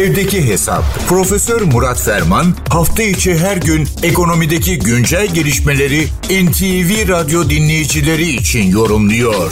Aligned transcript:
Evdeki 0.00 0.48
Hesap. 0.48 0.84
Profesör 1.08 1.60
Murat 1.74 2.00
Ferman 2.06 2.46
hafta 2.76 3.02
içi 3.02 3.32
her 3.44 3.56
gün 3.68 3.82
ekonomideki 4.10 4.72
güncel 4.88 5.26
gelişmeleri 5.36 6.00
NTV 6.44 6.90
Radyo 7.14 7.40
dinleyicileri 7.54 8.28
için 8.40 8.64
yorumluyor. 8.78 9.50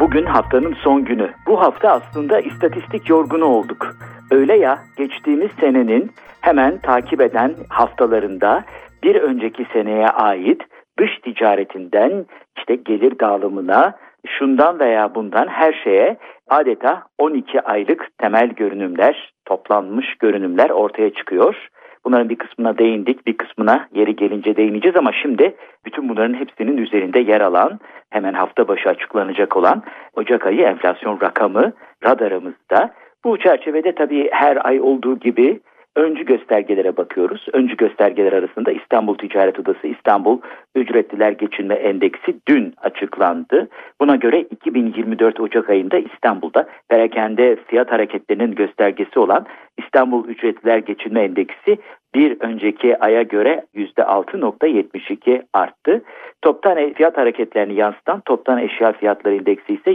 Bugün 0.00 0.26
haftanın 0.26 0.74
son 0.84 1.04
günü. 1.04 1.30
Bu 1.46 1.60
hafta 1.60 1.88
aslında 1.90 2.40
istatistik 2.40 3.08
yorgunu 3.10 3.44
olduk. 3.44 3.96
Öyle 4.30 4.56
ya 4.56 4.78
geçtiğimiz 4.96 5.50
senenin 5.60 6.10
hemen 6.40 6.78
takip 6.78 7.20
eden 7.20 7.54
haftalarında 7.68 8.64
bir 9.02 9.14
önceki 9.14 9.66
seneye 9.72 10.08
ait 10.08 10.60
dış 10.98 11.10
ticaretinden 11.24 12.26
işte 12.58 12.74
gelir 12.74 13.18
dağılımına 13.18 13.94
şundan 14.26 14.78
veya 14.78 15.14
bundan 15.14 15.48
her 15.48 15.72
şeye 15.72 16.16
adeta 16.48 17.02
12 17.18 17.60
aylık 17.60 18.18
temel 18.18 18.48
görünümler, 18.48 19.32
toplanmış 19.44 20.14
görünümler 20.14 20.70
ortaya 20.70 21.10
çıkıyor. 21.10 21.68
Bunların 22.04 22.28
bir 22.28 22.36
kısmına 22.36 22.78
değindik, 22.78 23.26
bir 23.26 23.36
kısmına 23.36 23.88
yeri 23.94 24.16
gelince 24.16 24.56
değineceğiz 24.56 24.96
ama 24.96 25.12
şimdi 25.22 25.56
bütün 25.84 26.08
bunların 26.08 26.34
hepsinin 26.34 26.76
üzerinde 26.76 27.20
yer 27.20 27.40
alan, 27.40 27.80
hemen 28.10 28.34
hafta 28.34 28.68
başı 28.68 28.88
açıklanacak 28.88 29.56
olan 29.56 29.82
Ocak 30.16 30.46
ayı 30.46 30.62
enflasyon 30.62 31.20
rakamı 31.20 31.72
radarımızda. 32.04 32.94
Bu 33.24 33.38
çerçevede 33.38 33.94
tabii 33.94 34.28
her 34.32 34.66
ay 34.66 34.80
olduğu 34.80 35.18
gibi 35.18 35.60
öncü 35.96 36.24
göstergelere 36.24 36.96
bakıyoruz. 36.96 37.46
Öncü 37.52 37.76
göstergeler 37.76 38.32
arasında 38.32 38.72
İstanbul 38.72 39.18
Ticaret 39.18 39.58
Odası 39.58 39.86
İstanbul 39.86 40.40
Ücretliler 40.74 41.30
Geçinme 41.32 41.74
Endeksi 41.74 42.36
dün 42.48 42.74
açıklandı. 42.76 43.68
Buna 44.00 44.16
göre 44.16 44.40
2024 44.40 45.40
Ocak 45.40 45.70
ayında 45.70 45.98
İstanbul'da 45.98 46.68
perakende 46.88 47.56
fiyat 47.66 47.92
hareketlerinin 47.92 48.54
göstergesi 48.54 49.18
olan 49.18 49.46
İstanbul 49.78 50.28
Ücretliler 50.28 50.78
Geçinme 50.78 51.22
Endeksi 51.22 51.78
bir 52.16 52.40
önceki 52.40 52.98
aya 52.98 53.22
göre 53.22 53.64
%6.72 53.74 55.42
arttı. 55.52 56.02
Toptan 56.42 56.92
fiyat 56.92 57.16
hareketlerini 57.16 57.74
yansıtan 57.74 58.20
toptan 58.20 58.58
eşya 58.58 58.92
fiyatları 58.92 59.34
indeksi 59.34 59.74
ise 59.74 59.90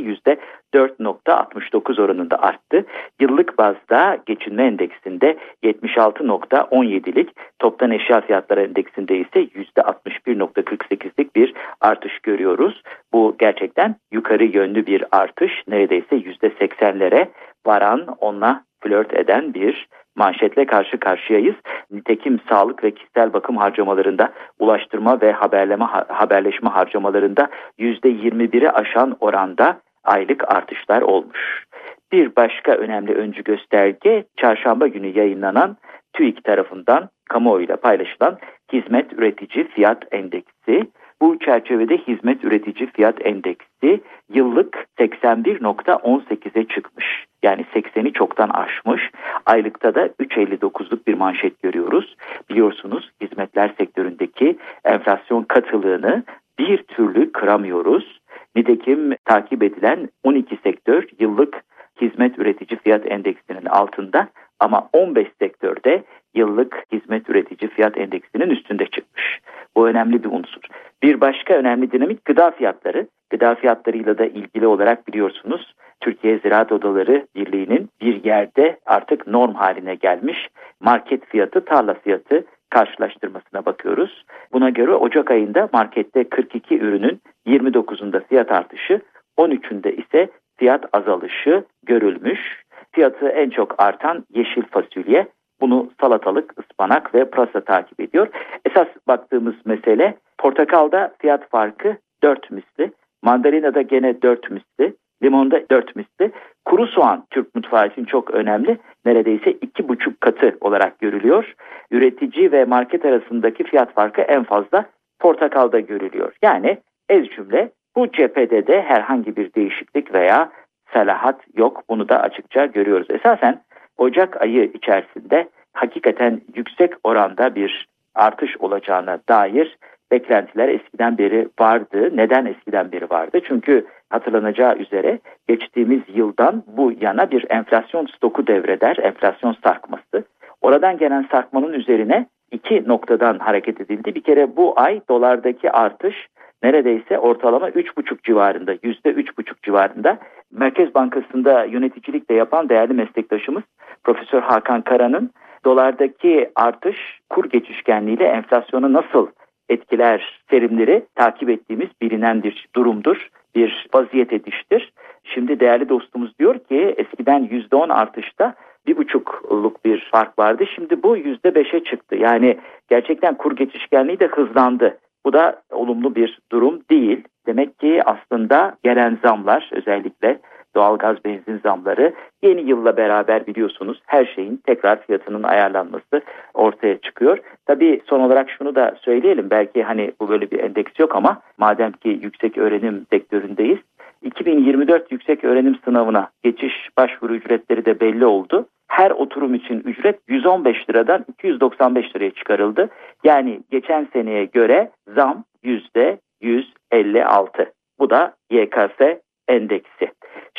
%4.69 0.74 2.02
oranında 2.02 2.42
arttı. 2.42 2.86
Yıllık 3.20 3.58
bazda 3.58 4.18
geçinme 4.26 4.64
endeksinde 4.64 5.38
76.17'lik, 5.64 7.30
toptan 7.60 7.92
eşya 7.92 8.22
fiyatları 8.22 8.62
endeksinde 8.62 9.18
ise 9.18 9.44
%61.48'lik 9.44 11.36
bir 11.36 11.54
artış 11.82 12.20
görüyoruz. 12.20 12.84
Bu 13.14 13.36
gerçekten 13.40 13.96
yukarı 14.12 14.44
yönlü 14.44 14.86
bir 14.86 15.04
artış. 15.12 15.64
Neredeyse 15.68 16.16
%80'lere 16.16 17.28
varan, 17.66 18.08
onunla 18.20 18.64
flört 18.82 19.14
eden 19.14 19.54
bir 19.54 19.88
manşetle 20.16 20.66
karşı 20.66 21.00
karşıyayız. 21.00 21.56
Nitekim 21.92 22.40
sağlık 22.50 22.84
ve 22.84 22.92
kişisel 22.92 23.34
bakım 23.34 23.58
harcamalarında, 23.58 24.34
ulaştırma 24.60 25.22
ve 25.22 25.32
haberleme 25.32 25.86
haberleşme 26.08 26.70
harcamalarında 26.70 27.48
%21'i 27.80 28.70
aşan 28.70 29.18
oranda 29.20 29.80
aylık 30.04 30.56
artışlar 30.56 31.02
olmuş. 31.02 31.66
Bir 32.12 32.36
başka 32.36 32.72
önemli 32.72 33.14
öncü 33.14 33.44
gösterge 33.44 34.24
çarşamba 34.38 34.88
günü 34.88 35.18
yayınlanan 35.18 35.78
TÜİK 36.14 36.44
tarafından 36.44 37.10
kamuoyuyla 37.30 37.78
paylaşılan 37.78 38.38
hizmet 38.74 39.14
üretici 39.14 39.68
fiyat 39.68 40.04
endeksi. 40.12 40.88
Bu 41.22 41.40
çerçevede 41.40 41.98
hizmet 41.98 42.44
üretici 42.44 42.90
fiyat 42.92 43.26
endeksi 43.26 44.02
yıllık 44.34 44.88
81.18'e 45.00 46.68
çıkmış. 46.68 47.26
Yani 47.44 47.66
80'i 47.76 48.14
çoktan 48.14 48.50
aşmış. 48.50 49.12
Aylıkta 49.46 49.96
da 49.96 50.08
3.59'luk 50.08 51.08
bir 51.08 51.14
manşet 51.14 51.62
görüyoruz. 51.62 52.16
Biliyorsunuz 52.50 53.12
hizmetler 53.22 53.74
sektöründeki 53.78 54.58
enflasyon 54.86 55.44
katılığını 55.44 56.24
bir 56.60 56.78
türlü 56.84 57.32
kıramıyoruz. 57.32 58.20
Nitekim 58.56 59.16
takip 59.26 59.64
edilen 59.64 60.10
12 60.24 60.58
sektör 60.64 61.04
yıllık 61.20 61.64
hizmet 62.02 62.40
üretici 62.40 62.80
fiyat 62.84 63.12
endeksinin 63.12 63.66
altında 63.66 64.28
ama 64.60 64.90
15 64.94 65.28
sektörde 65.40 66.04
yıllık 66.36 66.84
hizmet 66.92 67.30
üretici 67.30 67.72
fiyat 67.72 67.98
endeksinin 67.98 68.50
üstünde 68.50 68.86
çıkmış. 68.86 69.40
Bu 69.76 69.88
önemli 69.88 70.24
bir 70.24 70.30
unsur. 70.30 70.62
Bir 71.04 71.22
başka 71.22 71.54
önemli 71.54 71.92
dinamik 71.92 72.26
gıda 72.26 72.52
fiyatları. 72.52 73.08
Gıda 73.30 73.56
fiyatlarıyla 73.56 74.18
da 74.18 74.26
ilgili 74.26 74.68
olarak 74.68 75.08
biliyorsunuz 75.08 75.74
Türkiye 76.02 76.40
Ziraat 76.40 76.72
Odaları 76.72 77.28
Birliği'nin 77.36 77.90
bir 78.02 78.24
yerde 78.24 78.80
artık 78.86 79.28
norm 79.28 79.54
haline 79.54 79.96
gelmiş 79.96 80.48
market 80.80 81.26
fiyatı 81.26 81.66
tarla 81.66 81.94
fiyatı 81.94 82.46
karşılaştırmasına 82.70 83.66
bakıyoruz. 83.66 84.26
Buna 84.54 84.70
göre 84.70 84.94
Ocak 84.94 85.32
ayında 85.32 85.70
markette 85.74 86.30
42 86.30 86.80
ürünün 86.80 87.22
29'unda 87.48 88.28
fiyat 88.28 88.52
artışı, 88.52 89.02
13'ünde 89.38 89.96
ise 89.96 90.30
fiyat 90.58 90.86
azalışı 90.94 91.64
görülmüş. 91.84 92.64
Fiyatı 92.92 93.28
en 93.28 93.50
çok 93.50 93.84
artan 93.84 94.26
yeşil 94.34 94.64
fasulye, 94.72 95.28
bunu 95.62 95.90
salatalık, 96.02 96.54
ıspanak 96.60 97.16
ve 97.16 97.26
pırasa 97.26 97.62
takip 97.62 98.00
ediyor. 98.00 98.28
Esas 98.66 98.88
baktığımız 99.08 99.56
mesele 99.66 100.18
portakalda 100.42 101.12
fiyat 101.20 101.50
farkı 101.50 101.98
4 102.24 102.52
misli, 102.52 102.92
mandalinada 103.24 103.82
gene 103.82 104.22
4 104.22 104.52
misli, 104.52 104.96
limonda 105.24 105.70
4 105.72 105.96
misli. 105.96 106.32
Kuru 106.66 106.88
soğan 106.88 107.26
Türk 107.30 107.56
mutfağı 107.56 107.88
için 107.88 108.06
çok 108.06 108.32
önemli. 108.32 108.78
Neredeyse 109.06 109.52
2,5 109.52 110.14
katı 110.20 110.58
olarak 110.62 111.00
görülüyor. 111.00 111.54
Üretici 111.92 112.52
ve 112.52 112.66
market 112.66 113.06
arasındaki 113.06 113.64
fiyat 113.64 113.94
farkı 113.94 114.22
en 114.22 114.44
fazla 114.44 114.86
portakalda 115.20 115.80
görülüyor. 115.80 116.34
Yani 116.42 116.78
ez 117.10 117.26
cümle 117.28 117.72
bu 117.96 118.12
cephede 118.12 118.68
de 118.68 118.82
herhangi 118.82 119.36
bir 119.36 119.54
değişiklik 119.54 120.14
veya 120.14 120.50
selahat 120.94 121.42
yok. 121.58 121.84
Bunu 121.90 122.10
da 122.10 122.22
açıkça 122.22 122.66
görüyoruz. 122.66 123.08
Esasen 123.10 123.62
Ocak 123.98 124.42
ayı 124.42 124.64
içerisinde 124.74 125.50
hakikaten 125.74 126.42
yüksek 126.56 126.94
oranda 127.04 127.56
bir 127.56 127.88
artış 128.16 128.58
olacağına 128.58 129.20
dair 129.30 129.78
beklentiler 130.12 130.70
eskiden 130.70 131.18
beri 131.18 131.50
vardı. 131.60 132.10
Neden 132.14 132.46
eskiden 132.46 132.92
beri 132.92 133.10
vardı? 133.10 133.40
Çünkü 133.48 133.86
hatırlanacağı 134.10 134.76
üzere 134.76 135.20
geçtiğimiz 135.48 136.02
yıldan 136.14 136.64
bu 136.68 136.94
yana 137.02 137.32
bir 137.32 137.46
enflasyon 137.50 138.06
stoku 138.06 138.48
devreder, 138.48 138.98
enflasyon 138.98 139.56
sarkması. 139.64 140.24
Oradan 140.62 140.98
gelen 140.98 141.28
sarkmanın 141.32 141.74
üzerine 141.74 142.26
iki 142.52 142.88
noktadan 142.88 143.40
hareket 143.40 143.82
edildi. 143.82 144.16
Bir 144.16 144.22
kere 144.22 144.56
bu 144.56 144.74
ay 144.76 145.02
dolardaki 145.10 145.72
artış 145.72 146.28
neredeyse 146.64 147.20
ortalama 147.20 147.70
3,5 147.70 148.24
civarında, 148.24 148.74
%3,5 148.74 149.54
civarında. 149.64 150.18
Merkez 150.52 150.96
Bankası'nda 150.96 151.64
yöneticilik 151.64 152.30
de 152.30 152.34
yapan 152.34 152.70
değerli 152.70 152.94
meslektaşımız 152.94 153.64
Profesör 154.04 154.42
Hakan 154.42 154.82
Kara'nın 154.82 155.32
dolardaki 155.66 156.50
artış 156.56 156.98
kur 157.30 157.50
geçişkenliğiyle 157.50 158.24
enflasyonu 158.24 158.94
nasıl 158.94 159.28
etkiler 159.72 160.44
terimleri 160.48 161.06
takip 161.16 161.50
ettiğimiz 161.50 161.90
bilinen 162.02 162.44
bir 162.44 162.68
durumdur, 162.76 163.30
bir 163.56 163.88
vaziyet 163.94 164.34
ediştir. 164.34 164.94
Şimdi 165.24 165.60
değerli 165.60 165.90
dostumuz 165.90 166.40
diyor 166.40 166.60
ki 166.60 166.96
eskiden 166.98 167.44
%10 167.44 167.94
artışta 167.94 168.54
bir 168.88 168.98
buçukluk 168.98 169.86
bir 169.86 170.10
fark 170.12 170.40
vardı. 170.40 170.64
Şimdi 170.76 171.04
bu 171.04 171.18
yüzde 171.18 171.56
beşe 171.56 171.84
çıktı. 171.84 172.16
Yani 172.16 172.58
gerçekten 172.90 173.38
kur 173.38 173.56
geçişkenliği 173.56 174.20
de 174.20 174.28
hızlandı. 174.28 174.98
Bu 175.26 175.34
da 175.34 175.62
olumlu 175.72 176.16
bir 176.16 176.40
durum 176.52 176.80
değil. 176.92 177.24
Demek 177.48 177.80
ki 177.80 178.02
aslında 178.06 178.76
gelen 178.84 179.18
zamlar 179.24 179.70
özellikle 179.72 180.40
doğalgaz 180.76 181.26
benzin 181.26 181.60
zamları 181.64 182.14
yeni 182.42 182.62
yılla 182.62 182.98
beraber 182.98 183.48
biliyorsunuz 183.48 184.02
her 184.06 184.26
şeyin 184.26 184.62
tekrar 184.66 185.02
fiyatının 185.02 185.44
ayarlanması 185.44 186.22
ortaya 186.54 186.98
çıkıyor. 186.98 187.38
Tabii 187.66 188.02
son 188.06 188.20
olarak 188.20 188.50
şunu 188.50 188.76
da 188.76 188.96
söyleyelim 189.02 189.50
belki 189.50 189.84
hani 189.84 190.12
bu 190.22 190.30
böyle 190.30 190.52
bir 190.52 190.60
endeks 190.60 191.00
yok 191.00 191.16
ama 191.16 191.42
madem 191.58 191.92
ki 191.92 192.20
yüksek 192.22 192.58
öğrenim 192.58 193.06
sektöründeyiz 193.10 193.80
2024 194.24 195.12
yüksek 195.12 195.44
öğrenim 195.44 195.80
sınavına 195.86 196.30
geçiş 196.44 196.90
başvuru 196.98 197.36
ücretleri 197.36 197.86
de 197.86 198.00
belli 198.00 198.26
oldu. 198.26 198.66
Her 198.88 199.12
oturum 199.12 199.54
için 199.54 199.80
ücret 199.80 200.20
115 200.28 200.90
liradan 200.90 201.26
295 201.30 202.16
liraya 202.16 202.32
çıkarıldı. 202.32 202.90
Yani 203.24 203.62
geçen 203.72 204.08
seneye 204.14 204.46
göre 204.46 204.92
zam 205.08 205.44
%156. 205.64 207.72
Bu 208.00 208.10
da 208.10 208.34
YKS 208.50 209.02
endeksi. 209.48 210.12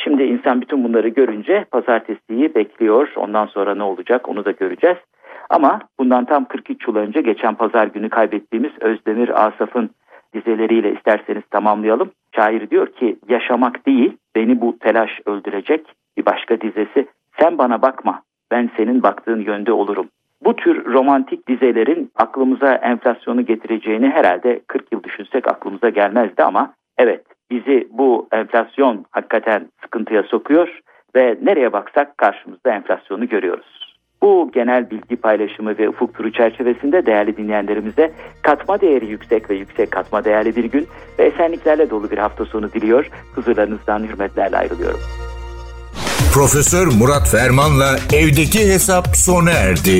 Şimdi 0.03 0.23
insan 0.23 0.61
bütün 0.61 0.83
bunları 0.83 1.07
görünce 1.07 1.65
pazartesiyi 1.71 2.55
bekliyor. 2.55 3.13
Ondan 3.15 3.45
sonra 3.45 3.75
ne 3.75 3.83
olacak 3.83 4.29
onu 4.29 4.45
da 4.45 4.51
göreceğiz. 4.51 4.97
Ama 5.49 5.79
bundan 5.99 6.25
tam 6.25 6.45
43 6.45 6.87
yıl 6.87 6.95
önce 6.95 7.21
geçen 7.21 7.55
pazar 7.55 7.87
günü 7.87 8.09
kaybettiğimiz 8.09 8.71
Özdemir 8.81 9.45
Asaf'ın 9.45 9.89
dizeleriyle 10.33 10.93
isterseniz 10.93 11.43
tamamlayalım. 11.51 12.11
Şair 12.35 12.69
diyor 12.69 12.87
ki 12.87 13.17
yaşamak 13.29 13.85
değil 13.85 14.17
beni 14.35 14.61
bu 14.61 14.79
telaş 14.79 15.11
öldürecek. 15.25 15.85
Bir 16.17 16.25
başka 16.25 16.61
dizesi 16.61 17.07
sen 17.39 17.57
bana 17.57 17.81
bakma 17.81 18.21
ben 18.51 18.69
senin 18.77 19.03
baktığın 19.03 19.41
yönde 19.41 19.71
olurum. 19.71 20.09
Bu 20.41 20.55
tür 20.55 20.85
romantik 20.85 21.47
dizelerin 21.47 22.11
aklımıza 22.15 22.73
enflasyonu 22.73 23.45
getireceğini 23.45 24.09
herhalde 24.09 24.59
40 24.67 24.91
yıl 24.91 25.03
düşünsek 25.03 25.47
aklımıza 25.47 25.89
gelmezdi 25.89 26.43
ama 26.43 26.73
evet 26.97 27.32
bizi 27.53 27.87
bu 27.91 28.27
enflasyon 28.31 29.05
hakikaten 29.11 29.69
sıkıntıya 29.81 30.23
sokuyor 30.23 30.67
ve 31.15 31.37
nereye 31.41 31.73
baksak 31.73 32.17
karşımızda 32.17 32.73
enflasyonu 32.73 33.29
görüyoruz. 33.29 33.83
Bu 34.21 34.51
genel 34.53 34.89
bilgi 34.89 35.15
paylaşımı 35.15 35.77
ve 35.77 35.89
ufuk 35.89 36.13
turu 36.13 36.31
çerçevesinde 36.31 37.05
değerli 37.05 37.37
dinleyenlerimize 37.37 38.11
katma 38.41 38.81
değeri 38.81 39.05
yüksek 39.05 39.49
ve 39.49 39.55
yüksek 39.55 39.91
katma 39.91 40.25
değerli 40.25 40.55
bir 40.55 40.65
gün 40.65 40.87
ve 41.19 41.23
esenliklerle 41.23 41.89
dolu 41.89 42.11
bir 42.11 42.17
hafta 42.17 42.45
sonu 42.45 42.73
diliyor. 42.73 43.09
Huzurlarınızdan 43.35 44.03
hürmetlerle 44.03 44.57
ayrılıyorum. 44.57 44.99
Profesör 46.33 46.87
Murat 46.99 47.27
Ferman'la 47.31 47.95
evdeki 48.13 48.59
hesap 48.59 49.07
sona 49.15 49.51
erdi. 49.51 49.99